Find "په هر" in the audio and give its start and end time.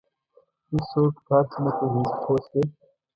1.25-1.45